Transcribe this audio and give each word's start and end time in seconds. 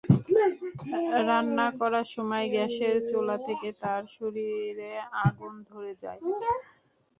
রান্না 1.27 1.67
করার 1.79 2.07
সময় 2.15 2.45
গ্যাসের 2.53 2.95
চুলা 3.09 3.37
থেকে 3.47 3.69
তাঁর 3.81 4.03
শরীরে 4.15 4.91
আগুন 5.25 5.53
ধরে 5.69 5.91
যায়। 6.03 6.19